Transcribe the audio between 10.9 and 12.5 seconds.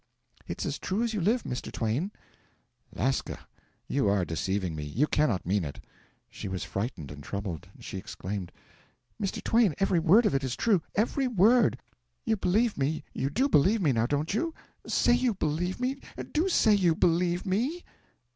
every word. You